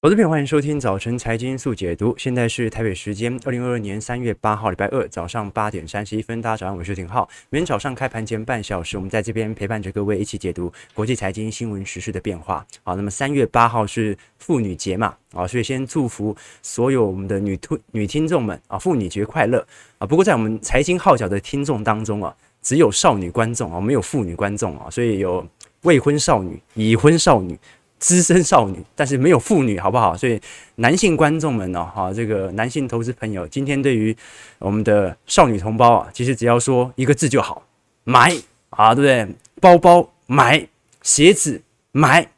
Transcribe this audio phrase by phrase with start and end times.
[0.00, 2.14] 投资朋友，欢迎收听早晨财经速解读。
[2.16, 6.40] 现在是台北时间二零二二年三月八号，礼拜二早上八点三十一分。
[6.40, 7.28] 大家早上好，我是廷浩。
[7.50, 12.64] 每天早上开盘前半小时，我们在这边陪伴着各位一起解读国际财经新闻时事的变化。
[12.84, 15.16] 好，那么三月八号是妇女节嘛？
[15.32, 19.66] 啊，所以先祝福所有我们的女听女听众们啊，妇女节快乐
[19.98, 20.06] 啊！
[20.06, 25.44] 不过在我们财经号角的听众当中啊，只有少女观众啊，没有妇女观众啊，所以有
[25.82, 27.58] 未婚少女、已婚少女。
[27.98, 30.16] 资深少女，但是没有妇女，好不好？
[30.16, 30.40] 所以
[30.76, 34.16] 男性观众们呢，哈，这个男性投资朋友，今天对于
[34.58, 37.62] 我们的少女同胞啊，其实只要说一个字就好，
[38.04, 38.32] 买
[38.70, 39.34] 啊，对不对？
[39.60, 40.66] 包包买，
[41.02, 41.60] 鞋子
[41.92, 42.28] 买，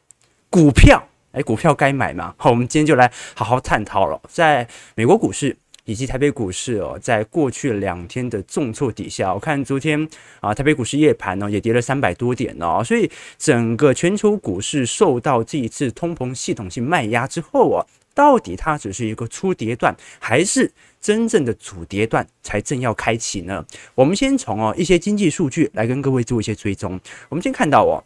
[0.49, 2.33] 股票，哎，股票该买嘛？
[2.37, 5.57] 好，我们今天就来好好探讨了，在美国股市。
[5.85, 10.07] 以及台北股市哦，在过去两天的重挫底下，我看昨天
[10.39, 23.65] 啊，台北股市夜盘呢也跌了三百多点哦，所以整个全球股市受到这一次通膨系统性卖压之后啊，到底它只是一个初跌段，还是真正的主跌段才正要开启呢？
[23.95, 26.99] 我们先从哦一些经济数据来跟各位做一些追踪。
[27.29, 28.03] 我们先看到哦。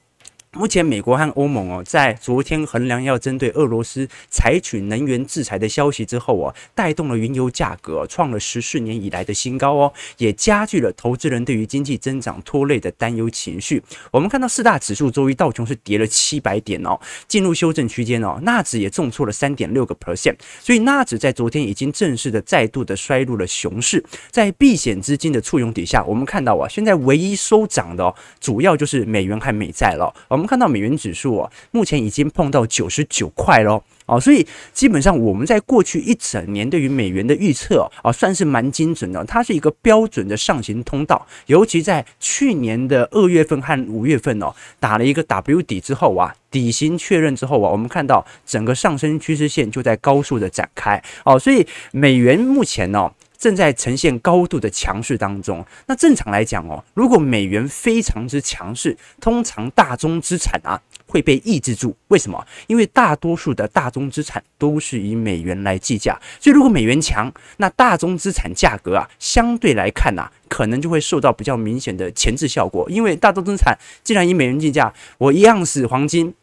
[0.57, 13.83] 目前，美国和欧盟哦，在昨天衡量要针对俄罗斯采取能源制裁的消息之后啊，带动了原油价格创了十四年以来的新高哦，也加剧了投资人对于经济增长拖累的担忧情绪。
[14.11, 24.01] 我们看到四大指数周一道琼是跌了七百点哦，进入修正区间哦，纳指也重挫了三点六个 percent，所以纳指在昨天已经正式的再度的衰入了熊市。
[24.31, 30.13] 在避险资金的簇拥底下，我们看到啊，现在唯一收涨的哦，主要就是美元和美债了。
[30.29, 30.44] 我们。
[30.45, 41.25] 看到美元指数啊，目前已经碰到九十九块喽，哦，所以基本上我们在过去一整年对于美元的预测啊，算是蛮精准的，它是一个标准的上行通道。
[41.47, 53.11] 尤其在去年的二月份和五月份哦，打了一个 W 底之后啊，底型确认之后啊，我们看到整个上升趋势线就在高速的展开哦，所以美元目前呢。
[53.45, 55.63] 正在呈现高度的强势当中。
[55.85, 61.95] 那正常来讲哦，如果美元非常之强势，通常大宗资产啊会被抑制住。
[62.07, 62.43] 为什么？
[62.65, 72.89] 因为大多数的大宗资产都是以美元来计价，所以如果美元强，那大宗资产价格啊相对来看呐，可能就会受到比较明显的前置效果。
[72.89, 76.33] 因为大宗资产既然以美元计价，我一样是黄金。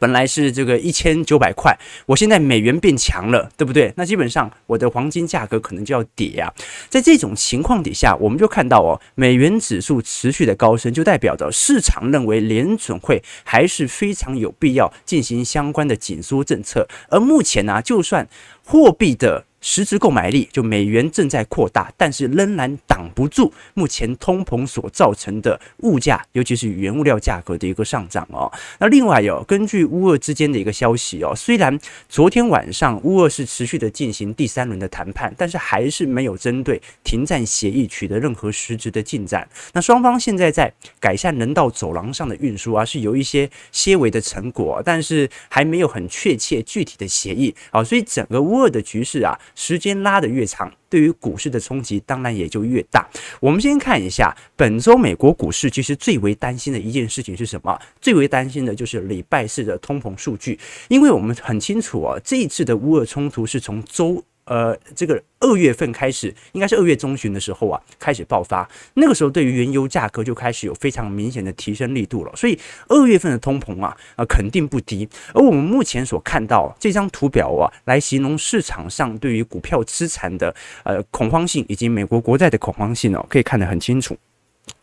[0.00, 3.92] 本来是这个一千九百块，我现在美元变强了，对不对？
[3.96, 6.52] 那基本上我的黄金价格可能就要跌啊。
[6.88, 16.88] 在这种情况底下，我们就看到哦，美元指数持续的高升，就代表着市场认为联准会还是非常有必要进行相关的紧缩政策。
[17.10, 18.26] 而目前呢，就算
[18.64, 28.50] 货币的实质购买力就美元正在扩大，但是仍然挡不住目前通膨所造成的物价，尤其是原物料价格的一个上涨哦。
[28.78, 31.78] 那另外有根据乌俄之间的一个消息哦，虽然
[32.08, 39.46] 昨天晚上乌俄是持续的进行第三轮的谈判，但是还是没有针对停战协议取得任何实质的进展。
[39.74, 49.38] 那双方现在在改善人道走廊上的运输啊，是有一些些微的成果，但是还没有很确切具体的协议啊，所以整个乌俄的局势啊。
[49.54, 53.08] 时间拉得越长，对于股市的冲击当然也就越大。
[53.40, 57.78] 我们先看一下本周美国股市，其实最为担心的一件事情是什么？
[58.00, 60.58] 最为担心的就是礼拜四的通膨数据，
[60.88, 64.24] 因为我们很清楚啊，这一次的乌俄冲突是从周。
[64.44, 68.68] 呃，这个二月份开始，应该是二月中旬的时候啊，开始爆发。
[68.94, 72.32] 那个时候，对于原油价格就开始有非常明显的提升力度了。
[72.34, 72.58] 所以
[72.88, 75.08] 二月份的通膨啊，啊、呃，肯定不低。
[75.32, 84.16] 而我们目前所看到这张图表啊，来形容市场上对于股票资产的呃恐慌性以及美国国债的恐慌性哦，可以看得很清楚。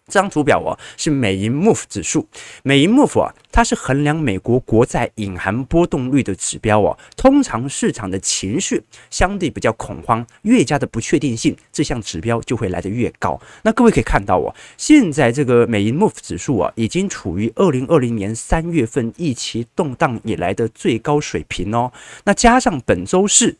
[0.08, 2.26] 这张图表哦，是美银 MOVE 指数，
[2.64, 6.98] 美银 MOVE 啊，它是衡量美国国债隐含波动率的指标哦。
[7.18, 13.38] 通常市场的情绪相对比较恐慌，越加的不确定性，这项指标就会来得越高。
[13.64, 21.92] 那各位可以看到哦，现在这个美银 MOVE 指数啊，已经处于二零二零年三月份疫情动荡以来的最高水平哦。
[22.24, 23.58] 那加上本周四。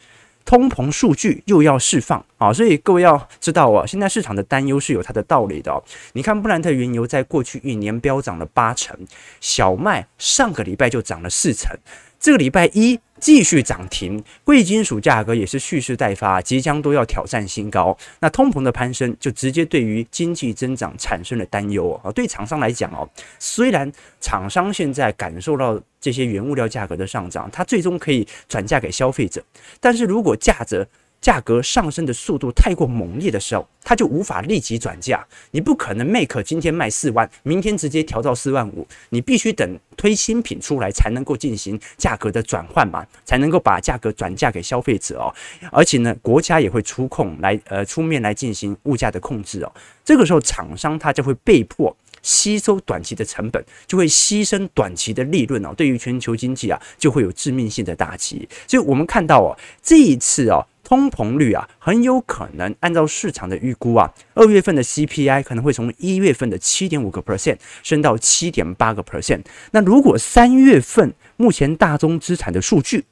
[0.48, 5.84] 通膨数据又要释放啊，所以各位要知道啊，现在市场的担忧是有它的道理的。
[6.14, 8.98] 你看布兰特原油在过去一年飙涨了八成，
[9.42, 11.78] 小麦上个礼拜就涨了四成。
[12.20, 17.98] 这个礼拜一继续涨停，贵金属价格也是蓄势待发，即将都要挑战新高。
[18.20, 22.12] 那通膨的攀升就直接对于经济增长产生了担忧啊。
[22.12, 23.08] 对厂商来讲哦，
[23.40, 29.44] 虽然厂商现在感受到这些原物料价格的上涨，它最终可以转嫁给消费者，
[29.80, 30.88] 但是如果价格
[31.20, 35.26] 价格上升的速度太过猛烈的时候，它就无法立即转嫁。
[35.52, 45.34] 你不可能 Make 今天卖四万，明天直接调到四万五，你必须等推新品出来才能够进行价格的转换嘛，才能够把价格转嫁给消费者哦。
[45.72, 49.72] 而且呢，国家也会出控来呃出面来进行物价的控制哦。
[50.06, 51.96] 这个时候，厂商他就会被迫。
[52.24, 55.74] 吸收短期的成本，就会牺牲短期的利润哦。
[55.78, 58.46] 对于全球经济啊，就会有致命性的打击。
[58.68, 69.42] 所以，我们看到哦，这一次哦，通膨率啊，很有可能按照市场的预估啊，二月份的 CPI 可能会从一月份的七点五个 percent 升到七点八个 percent。
[69.72, 73.04] 那如果三月份目前大宗资产的数据，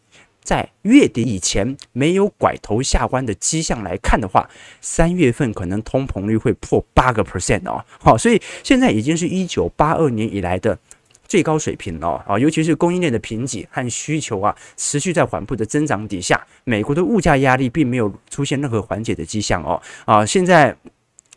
[0.41, 4.49] 在月底以前没有拐头下弯的迹象来看的话，
[4.79, 7.83] 三月份可能通膨率会破八个 percent 哦。
[7.99, 10.79] 好，所以现在已经是一九八二年以来的
[11.27, 12.37] 最高水平了啊！
[12.37, 19.81] 尤其是供应链的瓶颈和需求啊持续在缓步的增长底下，美国的物价压力并没有出现任何缓解的迹象哦。
[20.05, 20.75] 啊，现在。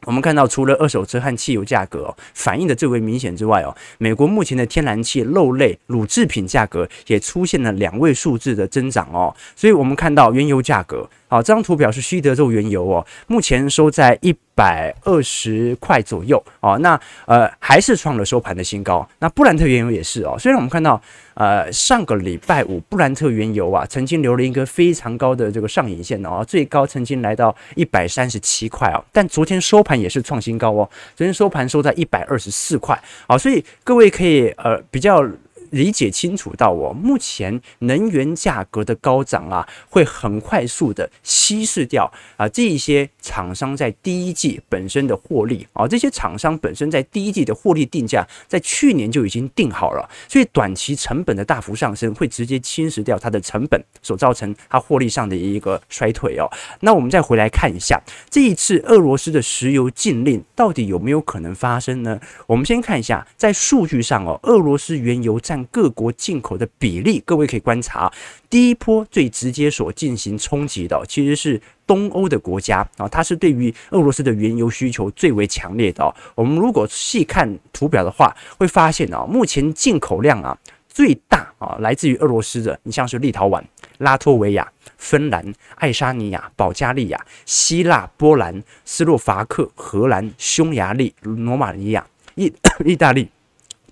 [0.07, 9.35] 我们看到，除了二手车和汽油价格反映的最为明显之外哦，美国目前的天然气、肉类、乳制品价格也出现了两位数字的增长哦。
[9.57, 16.77] 所以，我们看到原油价格，好，这张图表是西德州原油哦，目前收在一百二十块左右哦。
[16.79, 19.09] 那呃，还是创了收盘的新高。
[19.21, 20.37] 那布兰特原油也是哦。
[20.39, 21.01] 虽然我们看到。
[21.41, 35.25] 呃，上个礼拜五，布兰特原油啊，曾经留了一个非常高的这个上影线哦，最高曾经来到一百三十七块哦，但昨天收盘也是创新高哦，昨天收盘收在一百二十四块，好，所以各位可以呃比较。
[35.71, 56.51] 理解清楚到我目前能源价格的高涨啊，会很快速的稀释掉啊这一些厂商在第一季本身的获利啊，这些厂商本身在第一季的获利定价在去年就已经定好了，所以短期成本的大幅上升会直接侵蚀掉它的成本，所造成它获利上的一个衰退哦。
[56.81, 58.01] 那我们再回来看一下
[58.31, 62.21] 这一次俄罗斯的石油禁令到底有没有可能发生呢？
[62.47, 68.13] 我们先看一下在数据上哦，俄罗斯原油占各国进口的比例，各位可以观察，
[68.49, 76.15] 第一波最直接所进行冲击的，其实是东欧的国家啊，它是对于俄罗斯的原油需求最为强烈的。
[76.35, 80.57] 我们如果细看图表的话，会发现啊，目前进口量啊
[80.89, 83.63] 最大啊来自于俄罗斯的，你像是立陶宛、
[83.99, 92.53] 拉脱维亚、芬兰、爱沙尼亚、保加利亚、希腊、波兰、斯洛伐克、荷兰、匈牙利、罗马尼亚、意
[92.85, 93.29] 意大利。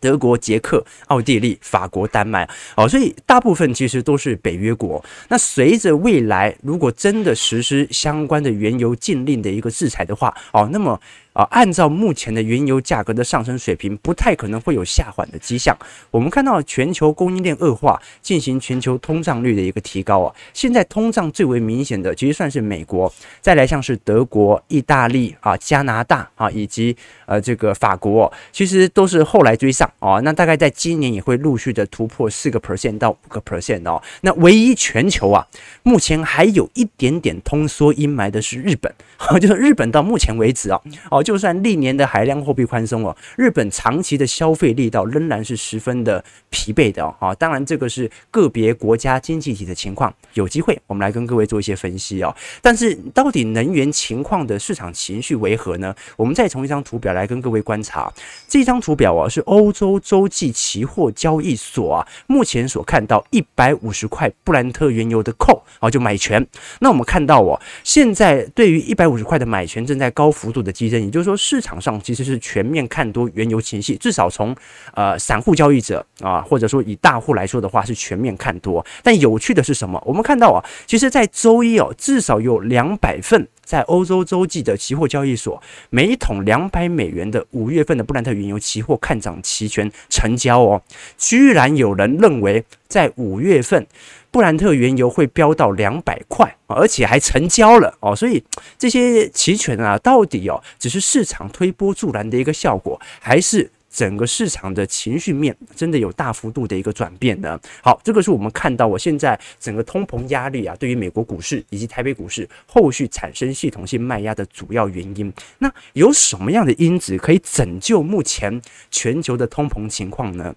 [0.00, 5.04] 德国、捷克、奥地利、法国、丹麦，哦，所以大部分其实都是北约国。
[5.28, 11.00] 那随着未来如果真的实施相关的原油禁令的一个制裁的话，哦，那么。
[11.36, 15.76] 啊，按照目前的原油价格的上升水平，不太可能会有下缓的迹象。
[16.10, 20.34] 我们看到全球供应链恶化，进行全球通胀率的一个提高啊。
[20.54, 23.12] 现在通胀最为明显的，其实算是美国，
[23.42, 26.96] 再来像是德国、意大利啊、加拿大啊，以及
[27.26, 30.18] 呃这个法国，其实都是后来追上啊。
[30.20, 34.02] 那大概在今年也会陆续的突破四个 percent 到五个 percent 哦。
[34.22, 35.46] 那唯一全球啊，
[35.82, 38.90] 目前还有一点点通缩阴霾的是日本，
[39.38, 40.80] 就是日本到目前为止啊，
[41.10, 41.22] 哦。
[41.26, 47.34] 就算历年的海量货币宽松哦，日本长期的消费力道仍然是十分的疲惫的哦。
[47.36, 52.32] 当然，这个是个别国家经济体的情况，有机会我们来跟各位做一些分析哦。
[52.62, 55.92] 但是，到底能源情况的市场情绪为何呢？
[56.16, 58.12] 我们再从一张图表来跟各位观察。
[58.46, 66.46] 这张图表啊，是欧洲洲际期货交易所啊，目前所看到一百五十块布兰特原油的扣啊，就买权。
[66.78, 71.15] 那我们看到哦，现在对于一百五十块的买权正在高幅度的激增。
[71.16, 74.54] 就是说，市场上其实是全面看多原油情绪，至少从
[74.92, 78.84] 呃散户交易者啊，或者说以大户来说的话，是全面看多。
[79.02, 80.02] 但有趣的是什么？
[80.04, 90.82] 我们看到啊，其实，在周一哦，至少有两百份在欧洲洲际的期货交易所，每一桶两百美元的五月份的布兰特原油期货看涨期权成交哦，
[91.16, 93.86] 居然有人认为在五月份。
[94.36, 98.44] 布兰特原油会飙到两百块，而且还成交了哦，所以
[98.76, 107.58] 这些期权啊，到底哦，只是市场推波助澜的一个效果，还是整个市场的情绪面真的有大幅度的一个转变呢？
[107.82, 115.32] 好，这个是我们看到我现在整个通膨压力啊，对于美国股市以及台北股市后续产生系统性卖压的主要原因。
[115.60, 120.54] 那有什么样的因子可以拯救目前全球的通膨情况呢？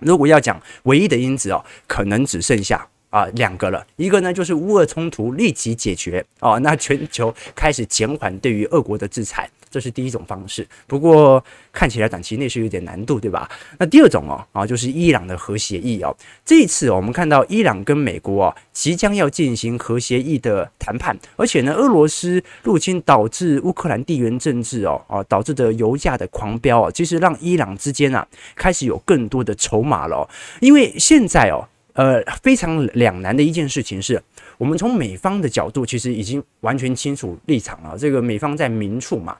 [0.00, 2.86] 如果要讲唯一的因子哦，可能只剩下。
[3.10, 10.66] 啊，两个了，一个呢就是乌俄冲突立即解决哦，那全球开始减缓对于俄国的制裁这是第一种方式。
[10.86, 13.50] 不过看起来短期内是有点难度，对吧？
[13.78, 16.14] 那第二种哦啊，就是伊朗的核协议哦。
[16.44, 30.28] 这一次我们看到伊朗跟美国哦即将要进行核协议的谈判，而且呢，俄罗斯入侵导致乌克兰地缘政治哦啊导致的油价的狂飙哦，其实让伊朗之间啊开始有更多的筹码了。
[30.60, 34.22] 因为现在哦呃非常两难的一件事情是。
[34.58, 37.98] 我们从美方的角度，其实已经完全清楚立场了。
[37.98, 39.36] 这个美方在明处嘛，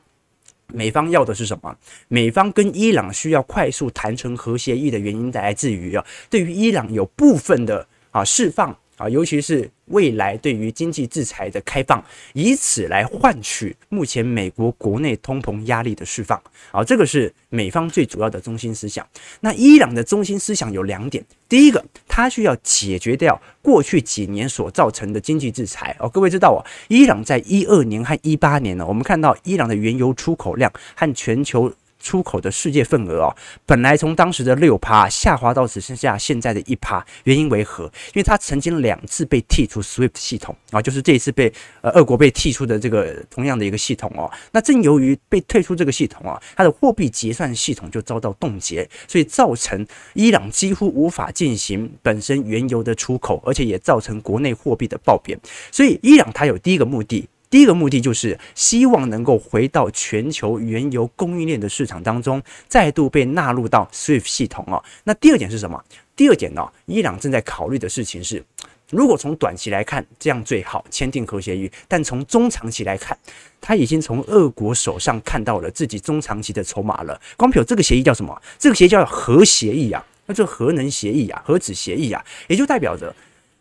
[0.66, 1.74] 美方要的是什么？
[2.08, 8.76] 美方跟伊朗需要快速谈成核协议的原因来自于啊，对于伊朗有部分的啊释放。
[8.98, 12.02] 啊，尤其是未来对于经济制裁的开放，
[12.32, 16.40] 以此来换取目前美国国内通膨压力的释放。
[16.70, 19.06] 啊，这个是美方最主要的中心思想。
[19.40, 25.96] 那伊朗的中心思想有两点：第一个，它需要解决掉过去几年所造成的经济制裁。
[25.98, 31.72] 哦，各位知道啊，伊朗在一二年和一八年呢，我们看到伊朗的原油出口量和全球。
[32.06, 33.34] 出口的世界份额哦，
[33.66, 37.86] 本来从当时的六趴下滑到只剩下现在的一趴，原因为何？
[37.86, 44.30] 因为它曾经两次被剔出 SWIFT 系统啊，就是这一次被呃俄国被剔出的这个同样的一个系统哦。
[44.52, 49.84] 那正由于被退出这个系统啊，它的货币结算系统就遭到冻结，所以造成
[50.14, 55.36] 伊朗几乎无法进行本身原油的出口，而且也造成国内货币的暴贬。
[55.72, 57.28] 所以伊朗它有第一个目的。
[57.48, 64.82] 第一个目的就是希望能够回到全球原油供应链的市场当中，再度被纳入到 SWIFT 系统哦。
[65.04, 65.82] 那第二点是什么？
[66.16, 66.66] 第二点呢？
[66.86, 68.42] 伊朗正在考虑的事情是，
[68.90, 73.16] 如果从短期来看，这样最好签订核协议；但从中长期来看，
[73.60, 77.20] 他已经从俄国手上看到了自己中长期的筹码了。
[77.36, 78.40] 光凭这个协议叫什么？
[78.58, 83.14] 这个协议叫核协议啊，那这核能协议啊，核子协议啊，也就代表着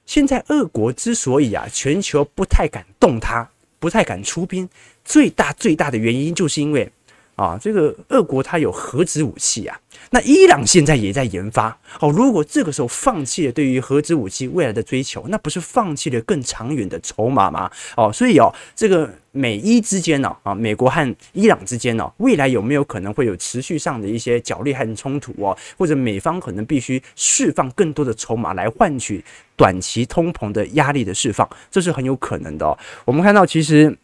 [0.05, 3.49] 现在俄国之所以啊，全球不太敢动它。
[3.85, 4.67] 不太敢出兵，
[5.03, 6.91] 最大最大的原因就是因为
[7.35, 9.77] 啊，这个俄国它有核子武器啊，
[10.11, 12.09] 那伊朗现在也在研发哦。
[12.09, 17.69] 如果这个时候放弃了对于核子武器未来的追求，那不是放弃了更长远的筹码吗？
[17.97, 25.57] 哦，所以哦，这个美伊之间呢，啊，美国和伊朗之间呢，未来有没有可能会有持续上的一些角力和冲突哦？
[25.77, 29.23] 或者美方可能必须释放更多的筹码来换取？
[29.57, 32.77] 短期通膨的压力的释放，这是很有可能的哦。
[33.05, 33.97] 我们看到，其实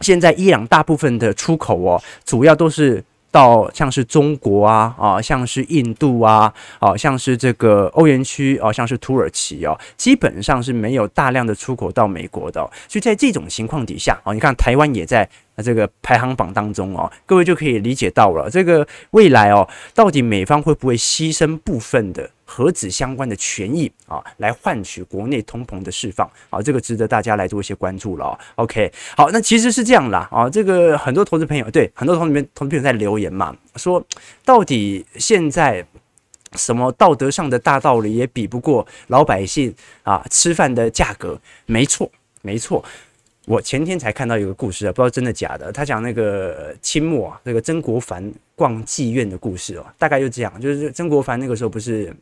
[0.00, 12.60] 现在伊朗大部分的出口哦，主要都是到像是中国啊啊，像是印度啊啊，像是这个欧元区啊，像是土耳其哦，基本上是没有大量的出口到美国的。
[12.88, 22.30] 所以在这种情况底下啊，你看台湾也在那这个排行榜当中哦，各位就可以理解到了，这个未来哦，到底美方会不会牺牲部分的？
[22.48, 28.38] 核子相关的权益啊，来换取国内通膨的释放啊，这个值得大家来做一些关注了。
[28.54, 34.00] OK，好，那其实是这样啦啊，这个很多投资朋友对很多同里面投资朋友在留言嘛，说
[34.44, 35.84] 到底现在
[36.52, 41.36] 什么道德上的大道理也比不过老百姓啊吃饭的价格，
[41.66, 42.08] 没错
[42.42, 42.82] 没错。
[43.46, 45.72] 我前天才看到一个故事啊，不知道真的假的。
[45.72, 52.14] 他讲那个清末啊，那个曾国藩逛妓院的故事哦，大概就这样，就是曾国藩那个时候不是。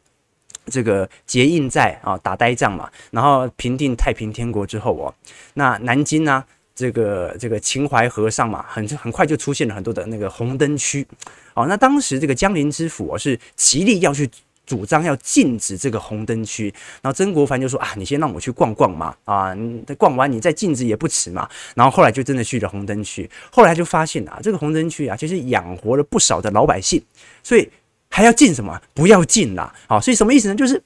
[0.69, 5.15] 这个结印在啊，打呆仗嘛，然后平定太平天国之后哦，
[5.53, 6.43] 那南京呢、
[6.75, 11.07] 这个这个秦淮河上嘛，很很快就出现了很多的那个红灯区，
[11.53, 14.27] 哦，那当时这个江陵知府哦是极力要去
[14.67, 27.03] 主张要禁止这个红灯区，然后曾国藩就说啊，你先让我去逛逛嘛，啊，你逛完你再禁止也不迟嘛，然后后来就真的去了红灯区，后来就发现啊，这个红灯区啊，其实养活了不少的老百姓，
[27.43, 27.69] 所以。
[28.11, 28.81] 还要禁什么？
[28.95, 29.75] 不要禁啦！
[29.89, 30.55] 好，所以什么意思呢？
[30.55, 30.81] 就是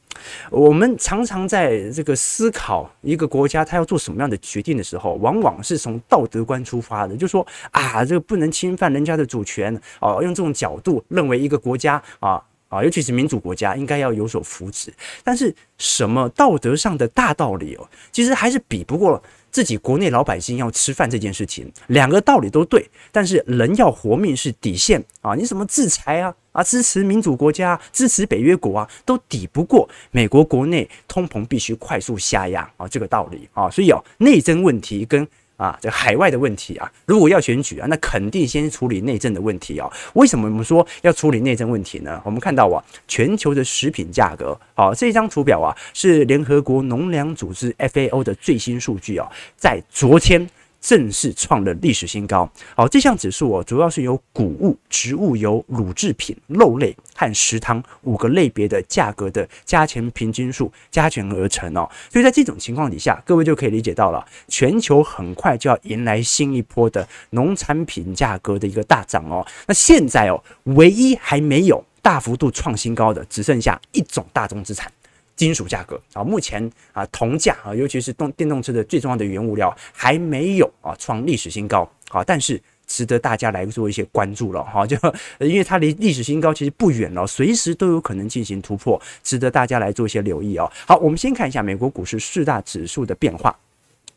[0.51, 14.93] 我们常常在这个思考一个国家它要做什么样的决定的时候，往往是从道德观出发的，就说啊，这个不能侵犯人家的主权哦，用这种角度认为一个国家啊啊，尤其是民主国家应该要有所扶持。
[15.25, 19.23] 但是什么道德上的大道理哦，其实还是比不过。
[19.51, 25.35] 自己国内老百姓要吃饭这件事情，两个道理都对，但是人要活命是底线啊！
[25.35, 33.71] 你什么制裁啊啊，支持民主国家、支持北约国啊，都抵不过美国国内通膨必须快速下压啊这个道理啊！
[33.71, 35.27] 所以哦，内政问题跟。
[35.59, 39.91] 啊，这海外的问题啊，如果要选举啊，那肯定先处理内政的问题啊。
[40.15, 42.23] 为什么我们说要处理内政问题呢？
[42.25, 50.49] 我们看到啊，全球的食品价格，好，这张图表啊是联合国农粮组织 FAO 的最新数据啊，在昨天
[50.81, 52.51] 正式创了历史新高。
[52.75, 61.89] 好，这项指数哦，主要是由谷物、植物油、乳制品、肉类和食汤五个类别的价格的加权平均数加权而成哦。
[62.11, 69.47] 所以在这种情况底下，各位就可以理解到了，全球很快就要迎来新一波的农产品价格的一个大涨哦。
[69.67, 74.91] 那现在哦，唯一还没有大幅度创新高的，只剩下一种大宗资产。
[75.39, 84.97] 金属价格啊，目前啊，铜价啊，尤其是动电动车的最重要的原物料，还没有啊创历史新高啊，但是值得大家来做一些关注了哈，就
[85.39, 90.71] 因为它离历史新高其实不远了，随时都有可能进行突破，值得大家来做一些留意哦。
[90.87, 93.57] 好，我们先看一下美国股市四大指数的变化。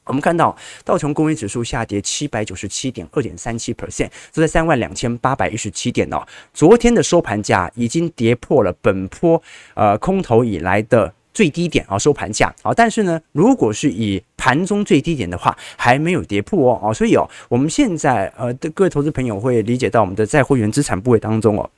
[0.05, 6.21] 我们看到道琼工业指数下跌七百九十七点二点三七 percent，都在三万两千八百一十七点哦。
[6.53, 9.41] 昨天的收盘价已经跌破了本波
[9.75, 12.73] 呃空头以来的最低点啊，收盘价啊。
[12.73, 16.93] 但是呢，如果是以盘中最低点的话，还没有跌破哦。
[16.93, 21.69] 所以哦，我们现在呃的各位投资朋友会理解到我们的在会员资产部位当中哦。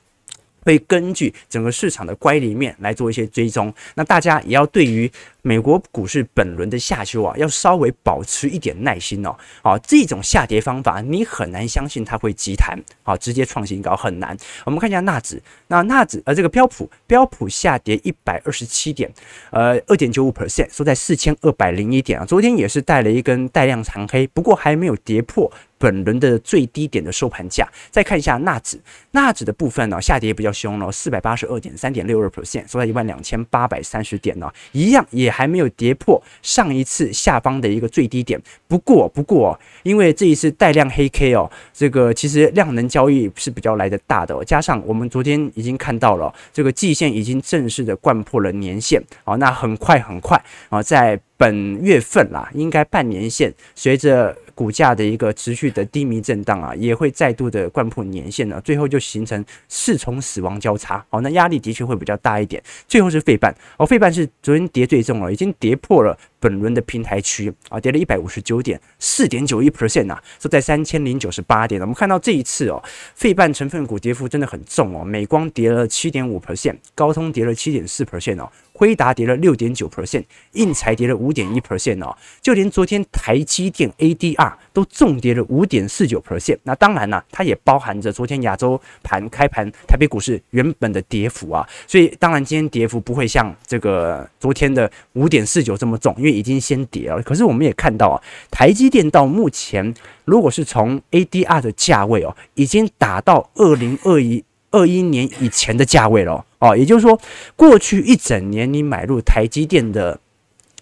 [0.64, 9.36] 会根据整个市场的乖离面来做一些追踪，那大家也要对于美国股市本轮的下修啊，要稍微保持一点耐心哦。
[9.62, 14.36] 好，这种下跌方法你很难相信它会急弹，好，直接创新高很难。
[14.66, 19.12] 我们看一下纳指，那纳指呃这个标普标普下跌一百二十七点，
[19.52, 22.26] 呃二点九五 percent，收在四千二百零一点啊。
[22.26, 25.52] 昨天也是带了一根带量长黑，不过还没有跌破。
[25.84, 28.80] 本轮的最低点的收盘价，再看一下纳指，
[29.12, 38.42] 纳指的部分呢、哦，下跌比较凶了，四百八十二点三点六二 percent，收在一万两千八百三十点呢、一样也还没有跌破上一次下方的一个最低点。
[38.66, 54.38] 不过，不过，因为这一次带量黑 K 哦，这个其实量能交易是比较来得大的、加上我们昨天已经看到了，这个季线已经正式的贯破了年线，哦，那很快很快啊，在本月份啦，应该半年线随着。
[54.56, 61.04] 股价的一个持续的低迷震荡啊，也会再度的贯破年线呢，最后就形成四重死亡交叉。
[61.10, 62.62] 好，那压力的确会比较大一点。
[62.88, 71.80] 最后是费半，哦，费半是昨天跌最重了，已经跌破了本轮的平台区啊，跌了一百五十九点四点九一 percent 啊，是在三千零九十八点。
[71.80, 72.84] 我们看到这一次哦，
[73.16, 78.52] 费半成分股跌幅真的很重哦，美光跌了七点五 percent，高通跌了七点四 percent 哦。
[78.76, 86.58] 辉达跌了六点九 percent，应材跌了五点一 percent 哦，就连昨天台积电 ADR 都重跌了五点四九 percent。
[86.64, 97.22] 那当然了，它也包含着昨天亚洲盘开盘台北股市原本的跌幅啊，所以当然今天跌幅不会像这个昨天的五点四九这么重，因为已经先跌了。
[97.22, 99.94] 可是我们也看到啊，台积电到目前
[100.26, 106.44] 如果是从 ADR 的价位哦，已经达到二零二一二一年以前的价位了。
[106.60, 107.20] 哦，也就是说，
[107.58, 110.18] 过去一整年你买入台积电的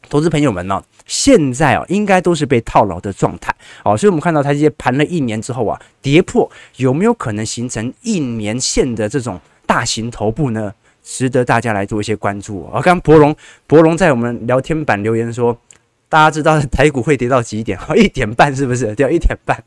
[0.10, 3.54] 投资朋友们呢，现在啊，应该都是被套牢的状态。
[3.84, 10.74] 哦，所以我们看到台积电盘了一年之后啊，跌破有没有可能形成一年线的这种大型头部呢？
[11.04, 12.62] 值得大家来做一些关注。
[12.72, 13.36] 哦，刚刚博龙
[13.68, 15.58] 博龙在我们聊天板留言说，
[16.08, 17.78] 大家知道台股会跌到几点？
[17.90, 18.96] 哦， 一点半是不是？
[18.96, 19.62] 掉一点半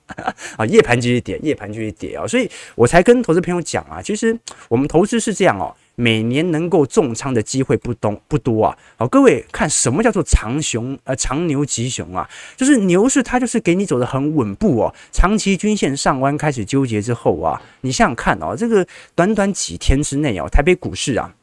[0.56, 4.34] 啊， 夜盘继续跌，夜盘继续跌啊，所以我才跟投资朋友讲啊，其实
[4.68, 5.74] 我们投资是这样哦。
[5.96, 8.78] 每年能够重仓的机会不多不多啊！
[8.96, 12.28] 好，各位看什么叫做长熊呃长牛吉熊啊？
[12.56, 21.34] 就是牛市它就是给你走的很稳步哦，长期均线上弯开始纠结之后啊，你想想看哦，这个短短几天之内哦，台北股市啊。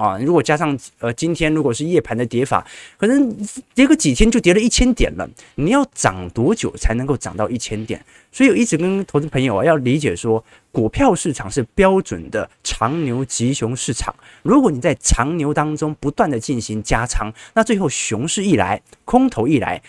[0.00, 3.36] 啊，如果加上呃，今天如果是夜盘的跌法，可能
[3.74, 5.28] 跌个几天就跌了一千点了。
[5.56, 8.02] 你要涨多久才能够涨到一千点？
[8.32, 14.14] 所以我一直跟投资朋友啊要理解说，股票市场是标准的长牛吉熊市场。
[14.42, 19.82] 如果你在长牛当中不断的进行加仓，那最后熊市一来，空头一来。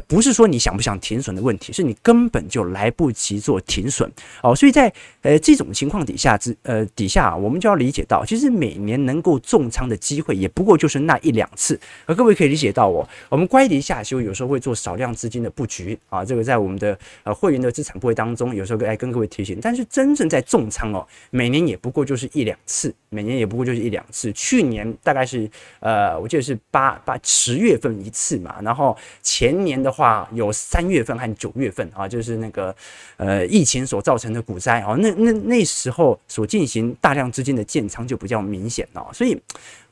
[0.00, 4.10] 不是说你想不想停损的问题，是你根本就来不及做停损
[4.42, 4.54] 哦。
[4.54, 11.80] 所以在呃这种情况底下之呃底下啊，我们就要理解到，其实每年能够重仓的机会也不过就是那一两次。
[12.04, 19.58] 而各位可以理解到哦，我们乖离下修有时候会做少量资金的布局啊，这个在我们的呃会员的资产部位当中，有时候来跟各位提醒。
[19.62, 24.30] 但是真正在重仓哦，每年也不过就是一两次，每年也不过就是一两次。
[24.32, 29.78] 去年大概是呃我记得是八八十月份一次嘛，然后前年。
[29.78, 32.76] 的的话有三月份和九月份啊，就是那个
[33.16, 39.40] 呃疫情所造成的股灾啊，那那那时候所进行大量资金的建仓就比较明显了，所以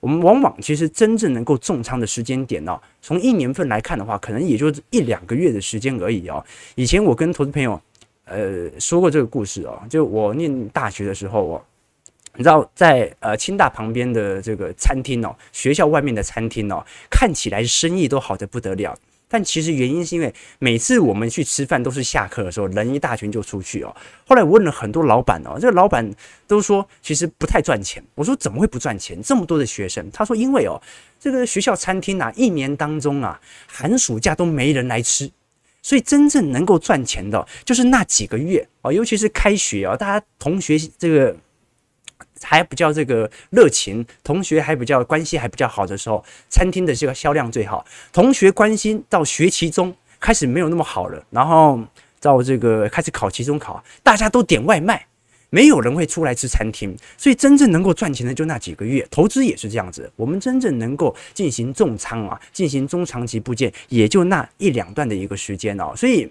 [0.01, 6.45] 我们往往其实真正能够重仓的时间点呢，从一年份来看的话，可能也就一两个月的时间而已哦。
[6.75, 7.81] 以前我跟投资朋友
[8.27, 11.65] 呃说过这个故事哦，就我念大学的时候哦，
[12.35, 18.95] 你知道在呃清大旁边的这个餐厅哦，学校外面的餐厅哦，看起来生意都好得不得了。
[19.29, 23.95] 但其实原因是因为每次我们去吃饭都是下课的时候，人一大群就出去哦。
[24.27, 26.09] 后来我问了很多老板哦，这个老板
[26.47, 28.03] 都说其实不太赚钱。
[28.15, 29.21] 我说怎么会不赚钱？
[29.23, 30.81] 这么多的学生，他说因为哦，
[31.19, 35.31] 这个学校餐厅啊，一年当中啊，寒暑假都没人来吃，
[35.83, 41.37] 所以真正能够赚钱的，就是那几个月哦，尤其是开学啊，大家同学这个。
[42.43, 47.85] 还比较这个热情，同学还比较关系还比较好的时候，餐厅的这个销量最好。
[48.13, 51.81] 同学关心到学期中开始没有那么好了，然后
[52.21, 55.07] 到这个开始考期中考，大家都点外卖，
[55.51, 56.97] 没有人会出来吃餐厅。
[57.17, 60.11] 所以真正能够赚钱的就那几个月，投资也是这样子。
[60.17, 65.93] 我们真正能够进行重仓啊，进行中长期布建，也就那一两段的一个时间哦。
[65.97, 66.31] 所以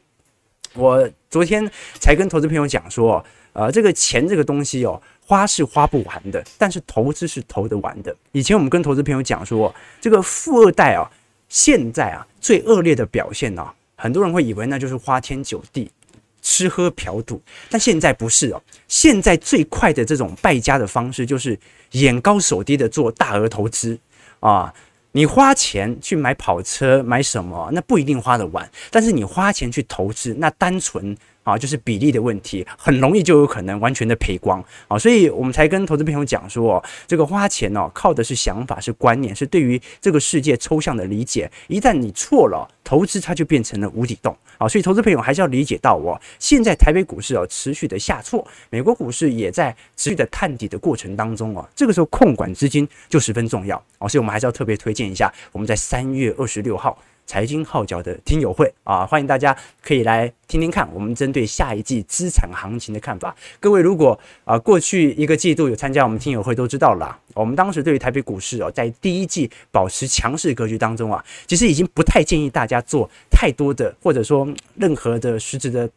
[0.74, 3.24] 我昨天才跟投资朋友讲说，
[3.56, 5.02] 呃，这个钱这个东西哦。
[5.28, 8.16] 花是花不完的，但是投资是投得完的。
[8.32, 11.10] 以前我们跟投资朋友讲说，这个富二代啊，
[11.50, 15.90] 现在啊最恶劣的表现啊，很多人会以为那就是花天酒地、
[16.44, 17.42] 吃喝嫖赌，
[17.72, 18.62] 但现在不是哦。
[18.88, 21.58] 现在最快的这种败家的方式，就是
[21.94, 23.98] 眼高手低的做大额投资
[24.42, 24.72] 啊。
[25.12, 31.18] 你花钱去买跑车，买什么，那不一定花得完，但是你花钱去投资，那单纯。
[31.46, 41.50] 啊，就是比例的问题，很容易就有可能完全的赔光啊，所以我们才跟投资朋友讲说，这个花钱哦，靠的是想法，是观念，是对于这个世界抽象的理解。
[41.68, 56.98] 一旦你错了，投资它就变成了无底洞啊，所以投资朋友还是要理解到哦，现在台北股市哦持续的下挫，美国股市也在持续的探底的过程当中哦，这个时候控管资金就十分重要啊，所以我们还是要特别推荐一下，我们在三月二十六号。
[57.26, 63.36] 财经号角的听友会啊，欢迎大家可以来听听看，我们针对下一季资产行情的看法。
[63.60, 75.90] 各位如果啊过去一个季度有参加我们听友会都知道了，我们当时对于台北股市哦，在第一季保持强势格局当中啊，其实已经不太建议大家做太多的或者说任何的实质的。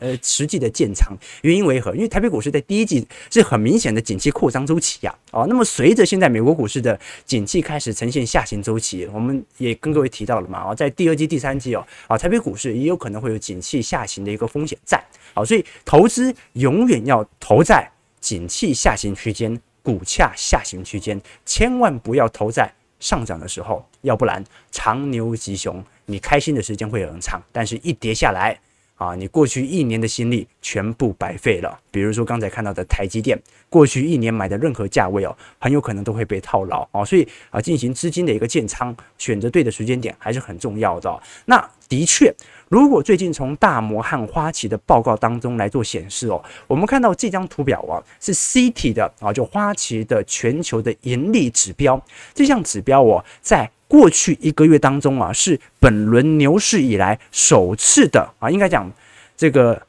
[0.00, 1.94] 呃，实际的建仓原因为何？
[1.94, 14.98] 因为台北股市在第一季是很明显的景气扩张周期呀，哦，那么随着现在美国股市的景气开始呈现下行周期，我们也跟各位提到了嘛，哦，在第二季、第三季哦，啊，台北股市也有可能会有景气下行的一个风险在，
[15.34, 17.86] 好，所以投资永远要投在
[18.20, 28.58] 景气下行区间、股价下行区间，千万不要投在上涨的时候，要不然长牛吉熊，你开心的时间会很长，但是一跌下来。
[29.00, 31.80] 啊，你过去一年的心力全部白费了。
[31.90, 37.02] 比如说刚才看到的台积电，过去一年买的任何价位哦，很有可能都会被套牢哦。
[37.02, 41.18] 所以啊，进行资金的一个建仓，选择对的时间点还是很重要的。
[41.46, 42.30] 那的确，
[42.68, 51.98] 如果最近从大摩和花旗的报告当中来做显示哦，我们看到这张图表啊，是 CT 的啊，就花旗的全球的盈利指标，
[52.34, 53.70] 这项指标哦，在。
[53.90, 58.88] 过去一个月当中啊，是本轮牛市以来首次的啊，应该讲
[59.36, 59.82] 这个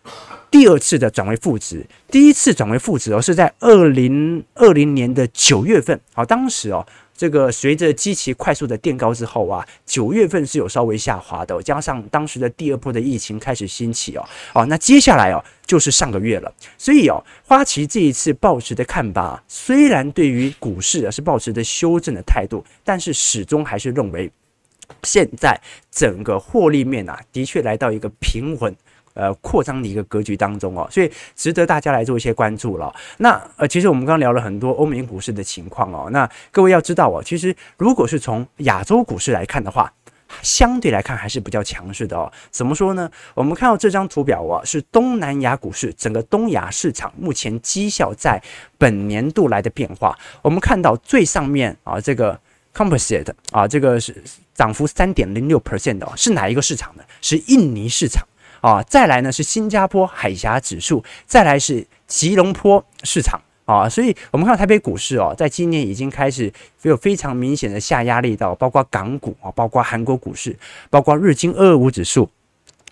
[0.50, 1.86] 第二次的转为负值。
[2.10, 6.00] 第一次转为负值哦，是在二零二零年的九月份。
[6.14, 6.84] 好，当时哦。
[7.22, 24.32] 这个随着基期快速的垫高之后啊，九月份是有稍微下滑的，加上当时的第二波的疫情开始兴起哦，哦，那接下来哦就是上个月了，所以哦，花旗这一次抱持的看法，虽然对于股市啊是抱持的修正的态度，但是始终还是认为，
[25.04, 28.76] 现在整个获利面啊的确来到一个平稳。
[29.14, 32.94] 呃，扩张的一个格局当中哦，所以值得大家来做一些关注了。
[33.18, 36.10] 那呃，其实我们刚聊了很多欧美股市的情况哦。
[36.12, 39.92] 那各位要知道哦，其实如果是从亚洲股市来看的话，
[40.42, 42.32] 相对来看还是比较强势的哦。
[42.50, 43.12] 怎么说呢？
[43.34, 48.42] 我们看到这张图表啊，是东南亚股市整个东亚市场目前绩效在
[48.78, 50.18] 本年度来的变化。
[50.42, 52.40] 我们看到最上面啊，这个
[52.74, 57.04] Composite 啊，这个是涨幅三点零六 percent 的，是哪一个市场呢？
[57.20, 58.26] 是印尼市场。
[58.62, 66.52] 啊，再来呢是新加坡海峡指数，再来是吉隆坡市场啊，所以我们看到台北股市哦，在今年已经开始
[66.84, 70.58] 有非常明显的下压力到，包括港股啊，包括韩国股市，
[70.90, 72.30] 包括日经二二五指数，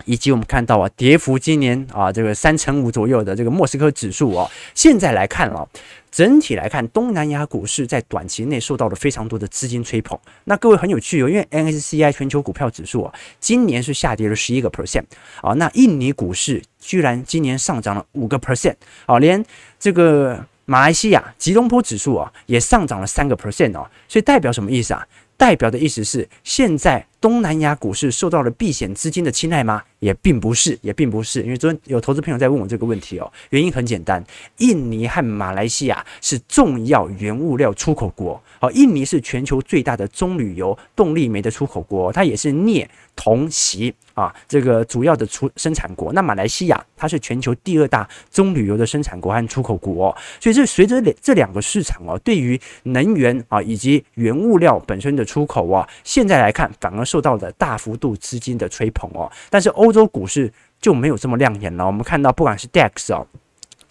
[0.06, 5.68] 以及我们看到啊，跌幅今年啊这个三成五左右的这个莫斯科指数哦，现在来看了。
[6.12, 10.18] 整体来看，东南亚股市在短期内受到了非常多的资金吹捧。
[10.46, 15.04] 那各位很有趣哦，因为 N S C I 全球股票指数啊，今年是下跌了十一个 percent
[15.44, 15.54] 啊。
[15.54, 18.74] 那印尼股市居然今年上涨了五个 percent
[19.06, 19.46] 啊，连
[19.80, 23.88] 这个马来西亚吉隆坡指数啊也上涨了三个 percent 哦。
[24.08, 25.08] 所以代表什么意思啊？
[25.40, 29.82] 代表的意思是，现在东南亚股市受到了避险资金的青睐吗？
[30.00, 31.42] 也并不是，也并不是。
[31.44, 34.22] 因为昨天有投资朋友在问我这个问题哦，原因很简单，
[34.58, 42.90] 印尼和马来西亚是重要原物料出口国，好，印尼是全球最大的棕榈油动力煤的出口国，它也是镍。
[43.22, 46.14] 同席啊，这个主要的出生产国。
[46.14, 59.30] 那马来西亚它是全球第二大棕榈油的生产国和出口国，所以这随着这两个市场哦，对于能源啊以及原物料本身的出口啊，现在来看反而受到了大幅度资金的吹捧哦。
[59.50, 61.86] 但是欧洲股市就没有这么亮眼了。
[61.86, 63.28] 我们看到不管是 DAX 哦。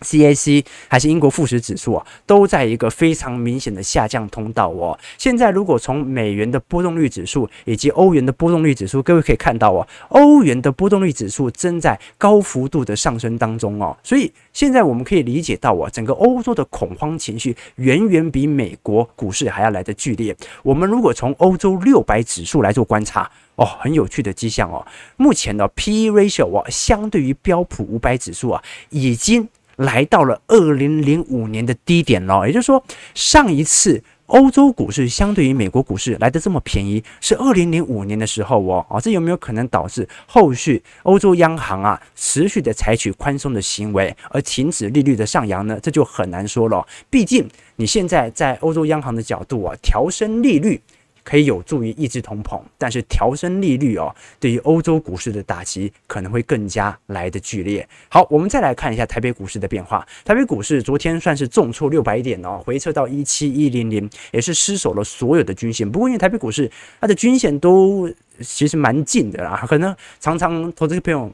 [0.00, 4.98] CAC 还是英国富时指数啊，都在一个非常明显的下降通道哦。
[5.16, 13.96] 现在如果从美元的波动率指数以及欧元的波动率指数，各位可以看到哦，欧元的波动率指数正在高幅度的上升当中哦。
[14.02, 20.37] 所以现在我们可以理解到哦，整个欧洲的恐慌情绪远远比美国股市还要来得剧烈。
[20.62, 24.87] 我们如果从欧洲六百指数来做观察哦，很有趣的迹象哦。
[25.16, 29.48] 目前的 PE ratio 啊，相对于标普五百指数啊，已经。
[29.78, 45.78] 来到了二零零五年的低点了，也就是说，上一次欧洲股市相对于美国股市来得这么便宜，是二零零五年的时候哦，啊，这有没有可能导致后续欧洲央行啊持续的采取宽松的行为而停止利率的上扬呢？
[45.80, 50.80] 这就很难说了，毕竟你现在在欧洲央行的角度啊，调升利率。
[51.28, 57.86] 可以有助于抑制通膨，但是调升利率哦，对于欧洲股市的打击可能会更加来得剧烈。
[58.08, 60.06] 好，我们再来看一下台北股市的变化。
[60.24, 65.90] 台北股市昨天算是重挫六百点哦，回撤到一七一零零，也是失守了所有的均线。
[65.92, 68.10] 不过因为台北股市它的均线都
[68.40, 71.30] 其实蛮近的啦，可能常常投资朋友。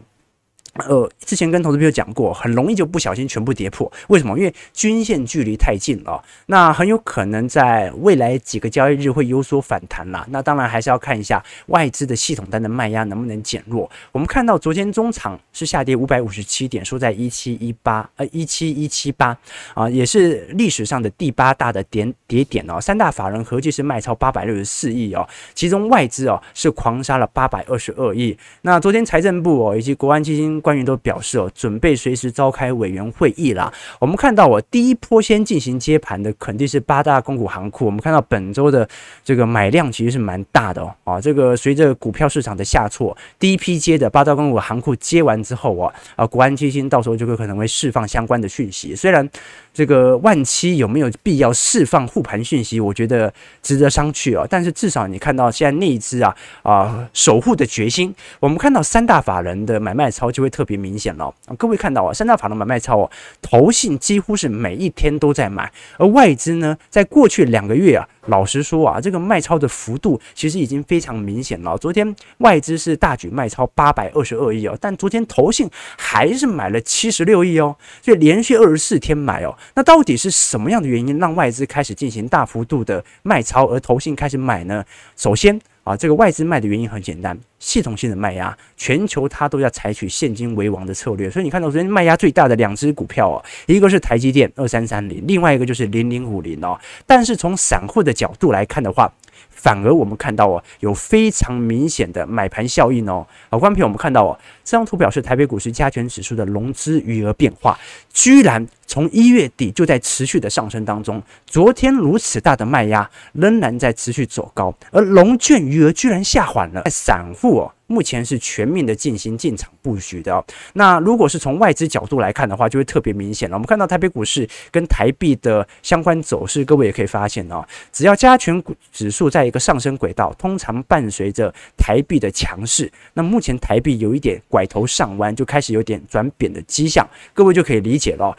[0.89, 3.91] 呃，之前跟投资朋友讲过，很容易就不小心全部跌破。
[4.09, 4.37] 为什么？
[4.37, 10.27] 因为均线距离太近了，那很有可能在未来几个交易日会有所反弹啦。
[10.31, 13.89] 那当然还是要看一下外资的系统单的卖压能不能减弱。
[14.11, 19.37] 我们看到昨天中场是下跌五百五十七点，收在一七一八，呃，一七一七八
[19.75, 22.81] 啊，也是历史上的第八大的点跌点哦。
[22.81, 28.37] 三大法人合计是卖超八百六十四亿哦，其中外资哦是狂杀了八百二十二亿。
[28.63, 30.61] 那昨天财政部哦以及国安基金。
[30.65, 33.71] 官员都表示哦，准备随时召开委员会议啦。
[34.01, 37.85] 我们看到哦，第一波先进行接盘的肯定是八大公股行库。
[37.85, 38.89] 我们看到本周的
[39.23, 40.95] 这个买量其实是蛮大的哦。
[41.05, 48.97] 啊，这个随着股票市场的下挫，第一批接的八大公股行库接完之后啊，啊，国安基金到时候就会可能会释放相关的讯息。
[48.97, 49.29] 虽然
[49.75, 53.31] 这个万七有没有必要释放护盘讯息，我觉得
[53.63, 54.47] 值得商榷哦。
[54.49, 60.54] 但是至少你看到现在那一只啊啊守护的决心，我们看到三大法人的买卖超就会。
[60.55, 63.11] 特别明显了，各位看到啊，三大法人买卖超哦，
[63.43, 71.77] 投信几乎是每一天都在买，而外资呢，在过去两个月啊，老实说啊，这个卖超的幅度其实已经非常明显了。
[71.77, 84.85] 昨天外资是大举卖超八百二十二亿哦，但昨天投信还是买了七十六亿哦，所以连续二十四天买哦，那到底是什么样的原因让外资开始进行大幅度的卖超，而投信开始买呢？
[85.17, 85.61] 首先。
[85.85, 96.79] 啊，这个外资卖的原因很简单，系统性的卖压，全球它都要采取现金为王的策略，所以你看到昨天卖压最大的两只股票哦，一个是台积电二三三零，另外一个就是零零五零哦。
[97.07, 99.13] 但是从散户的角度来看的话，
[99.51, 103.27] 反而我们看到哦，有非常明显的买盘效应哦。
[103.51, 107.79] 好，关平，我们看到哦，这张图表示台北股市加权指数的融资余额变化，
[108.11, 111.21] 居然从一月底就在持续的上升当中。
[111.47, 116.85] 昨天如此大的卖压，仍然在持续走高，而融券余额居然下缓了。
[116.89, 117.73] 散户哦。
[117.89, 120.43] 目前是全面的进行进场布局的。
[120.75, 123.57] 那如果是从外资角度来看的话，就会特别明显了。
[123.57, 132.91] 我们看到台北股市跟台币的相关走势，各位也可以发现哦，只要加权股指数在一个上升轨道，通常伴随着台币的强势。
[133.13, 137.05] 那目前台币有一点拐头上弯，就开始有点转贬的迹象，
[137.35, 138.37] 各位就可以理解了。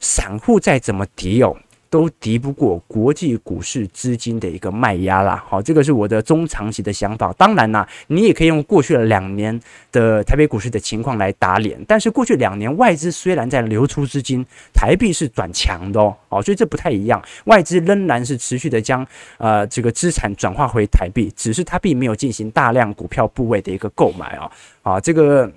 [0.00, 1.56] 散户再怎么敌哦。
[1.90, 5.44] 都敌不过国际股市资金的一个卖压啦。
[5.46, 7.32] 好，这个是我的中长期的想法。
[7.34, 9.60] 当然啦，你也可以用过去的两年
[9.92, 11.80] 的台北股市的情况来打脸。
[11.86, 16.16] 但是过去两年外资虽然在流出资金，台币是转强的哦。
[16.30, 17.22] 哦，所以这不太一样。
[17.44, 19.06] 外资仍然是持续的将
[19.38, 24.50] 呃这个资产转化回台币，只是它并没有进行大量股票部位的一个购买啊。
[24.82, 25.48] 啊，这个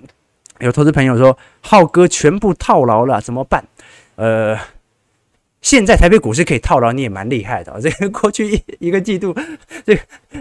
[0.60, 3.64] 有投资朋友说，浩哥全部套牢了，怎么办？
[4.18, 4.77] 呃。
[5.68, 7.70] 现在台北股市可以套牢，你也蛮厉害的。
[7.78, 9.36] 这个过去一一个季度，
[9.84, 10.00] 这个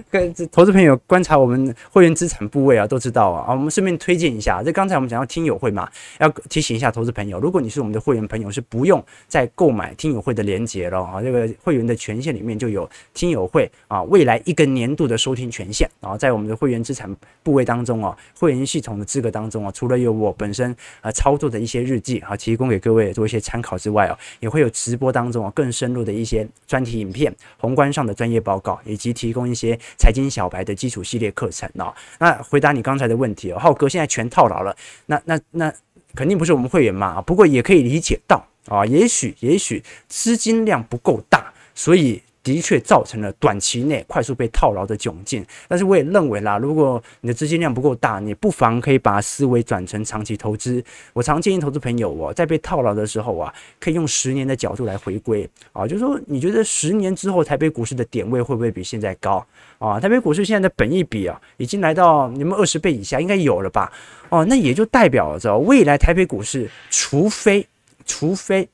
[0.09, 3.43] 跟投资朋友观察我们会员资产部位啊，都知道啊。
[3.45, 11.21] 啊，我们顺便推荐一下，这刚才我们讲到听友会嘛，要提醒一下投资朋友，如果你是我们的会员朋友，是不用再购买听友会的连接了啊。
[11.21, 17.13] 这个会员的权限里面就有听友会啊，未来一个年度的收听权限啊，在我们的会员资产
[17.43, 25.13] 部位当中啊，会员系统的资格当中啊，除了有我本身啊操作的一些日记啊，提供给各位做一些参考之外啊，也会有直播。
[25.17, 31.91] 当中啊更深入的一些专题影片、宏观上的专业报告，以及提供一些财经小白的基础系列课程哦。
[32.19, 34.75] 那回答你刚才的问题哦，浩哥现在全套牢了，
[35.07, 35.73] 那那那
[36.13, 42.21] 肯定不是我们会员嘛，不过也可以理解到啊，也许也许资金量不够大，所以。
[42.47, 50.81] 的确造成了短期内快速被套牢的窘境，但是我也认为啦，如果你的资金量不够大，你不妨可以把思维转成长期投资。
[51.11, 59.45] 我常建议投资朋友哦，在被套牢的时候啊，可以用十年的角度来回归啊，就是说你觉得十年之后台北股市的点位会不会比现在高
[59.77, 59.99] 啊？
[59.99, 63.91] 台北股市现在的本益比啊，已经来到你们二十倍以下，应该有了吧？
[64.29, 67.67] 哦，那也就代表着未来台北股市，除非
[68.05, 68.69] 除非。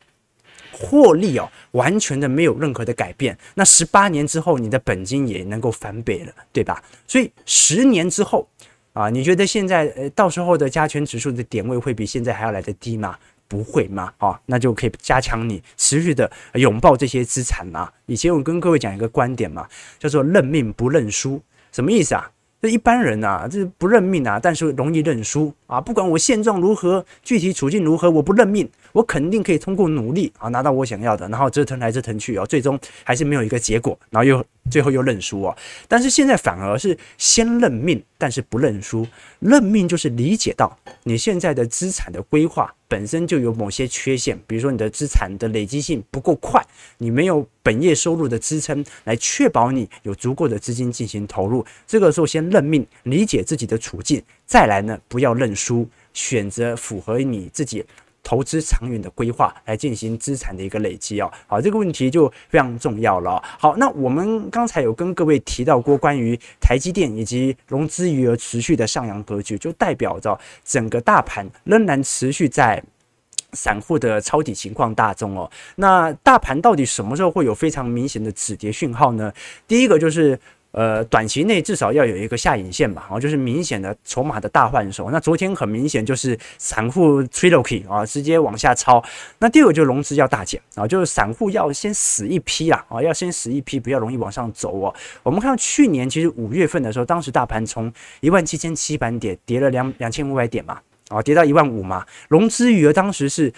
[0.73, 3.37] 获利哦，完全的没有任何的改变。
[3.53, 6.83] 那十八年之后，你的本金也能够翻倍了，对吧？
[7.07, 8.47] 所以十年之后
[8.93, 13.17] 啊，你觉得现在呃，到时候的加权指数的点位会比现在还要来得低吗？
[13.47, 14.11] 不会吗？
[14.17, 17.91] 啊，那就可以加强你持续的拥抱这些资产嘛。
[18.07, 19.67] 以前我跟各位讲一个观点嘛，
[19.99, 21.39] 叫做认命不认输，
[21.71, 22.31] 什么意思啊？
[22.63, 25.81] 这一般人啊，这不认命啊，但是容易认输啊。
[25.81, 31.27] 不管我现状如何，具体处境如何，我不认命，我肯定可以通过努力啊拿到我想要的。
[31.27, 35.53] 然后折腾来折腾去哦，最终还是没有一个结果，然后又最后又认输哦。
[35.89, 39.05] 但是现在反而是先认命，但是不认输。
[39.39, 46.65] 认命就是理解到你现在的资产的规划本身就有某些缺陷，比如说你的资产的累积性不够快，
[46.99, 51.65] 你没有本业收入的支撑来确保你有足够的资金进行投入。
[51.85, 57.83] 这个时候先认命，理解自己的处境，再来呢不要认输，选择符合你自己。
[58.23, 63.43] 投资长远的规划来进行资产的一个累积哦，好，这个问题就非常重要了。
[63.59, 72.81] 好，那我们刚才有跟各位提到过关于台积电以及融资余额持续的上扬格局，就代表着整个大盘仍然持续在
[73.51, 75.51] 散户的抄底情况当中哦。
[75.75, 79.31] 那大盘到底什么时候会有非常明显的止跌讯号呢？
[79.67, 80.39] 第一个就是。
[80.73, 85.11] 呃，短期内至少要有一个下影线吧，哦，就是明显的筹码的大换手。
[85.11, 89.03] 那昨天很明显就是散户吹了 K 啊，直接往下抄。
[89.37, 94.91] 那第二个就是融资要大减啊，就是散户要先死一批啊，啊，要先死一批，不要容易往上走哦。
[95.21, 103.53] 我们看到去年其实五月份的时候，当时大盘从一万七千七百点跌了两两千五百点嘛，啊，跌到一万五嘛，融资余额当时是。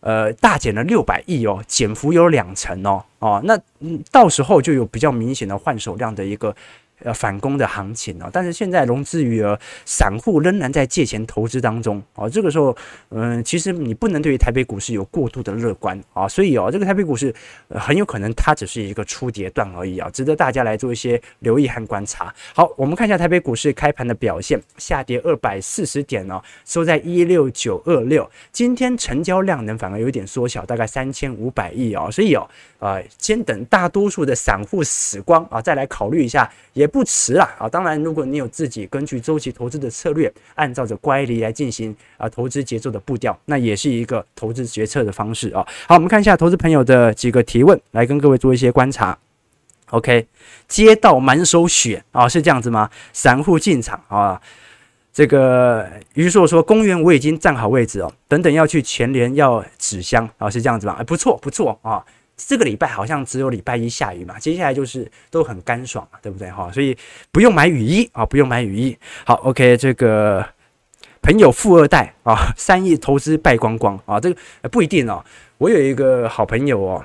[0.00, 3.58] 呃，大减了六百亿哦，减幅有两成哦，哦，那，
[4.10, 6.54] 到时候就有比较明显的换手量的一个。
[7.04, 12.28] 呃，反攻的行情哦，但是现在融资余额，散户仍然在借钱投资当中哦。
[12.28, 12.76] 这个时候，
[13.10, 16.26] 嗯，其实你不能对于台北股市有过度的乐观啊。
[16.26, 17.32] 所以哦，这个台北股市
[17.70, 22.34] 很有可能它只是一个初跌段而已啊，值得大家来做一些留意和观察。
[22.52, 28.28] 好，我们看一下台北股市开盘的表现，下跌二百四十点哦，收在一六九二六。
[28.50, 32.10] 今天成交量能反而有点缩小，大概三千五百亿哦。
[32.10, 32.44] 所以哦，
[32.80, 36.87] 呃，先等大多数的散户死光啊，再来考虑一下也。
[36.88, 37.68] 不迟啦啊！
[37.68, 45.64] 当然，如果你有自己根据周期投资的策略，按照着乖离来进行啊投资节奏的步调，那也是一个投资决策的方式啊。
[45.86, 49.16] 好，我们看一下投资朋友的几个提问，来跟各位做一些观察。
[49.90, 50.26] OK，
[50.66, 52.90] 街道满手血啊，是这样子吗？
[53.12, 54.40] 散户进场啊，
[55.12, 60.96] 这个于硕说，公园我已经站好位置哦，等等要去全联要纸箱啊，是这样子吗？
[60.98, 62.04] 哎，不错不错啊。
[62.38, 66.70] 这个礼拜好像只有礼拜一下雨嘛，接下来就是都很干爽嘛，对不对哈？
[66.72, 66.96] 所以
[67.32, 68.96] 不用买雨衣啊，不用买雨衣。
[69.24, 70.46] 好，OK，这个
[71.20, 75.22] 朋友富二代啊，三亿投资败光光啊，这个不一定哦。
[75.58, 77.04] 我有一个好朋友哦。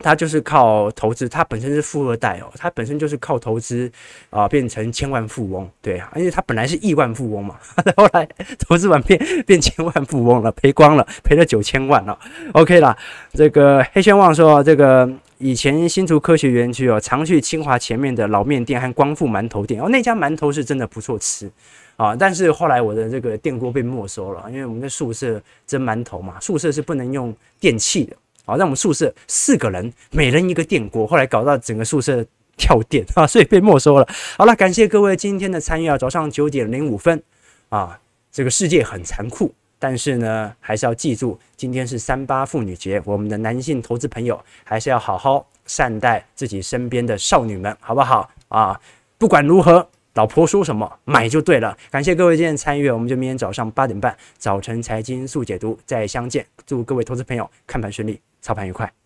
[0.00, 3.90] 他就是靠投资，他本身是富二代哦，他本身就是靠投资
[4.30, 7.56] 啊、变成千万富翁，对啊，因为他本来是亿万富翁嘛，
[7.96, 12.18] 后来投资完变变千万富翁了，赔光了，赔了九千万了
[12.52, 12.96] ，OK 啦。
[13.32, 15.08] 这个黑轩旺说，这个
[15.38, 21.50] 以前新竹科学园区哦，常去清华前面的老面店和光复馒头店哦，那家馒头是真的不错吃
[21.96, 28.16] 啊，但是后来我的这个电锅被没收了，因为我们在宿舍蒸馒头嘛，宿舍是不能用电器的。
[28.48, 32.24] 好，让我们宿舍四个人，每人一个电锅，后来搞到整个宿舍
[32.56, 34.08] 跳电 啊，所以被没收了。
[34.38, 37.22] 好了，感谢各位今天的参与啊，早上九点零五分
[37.68, 38.00] 啊，
[38.32, 48.80] 这个世界很残酷，但是呢，还是要记住，今天是三八妇女节，我们的男性投资朋友还是要好好善待自己身边的少女们，好不好啊？
[49.18, 51.76] 不管如何，老婆说什么买就对了。
[51.90, 56.46] 感谢各位今天参与，我们就明天早上八点半早晨财经速解读再相见。
[56.66, 58.18] 祝各位投资朋友看盘顺利。
[58.40, 58.97] 操盘愉快。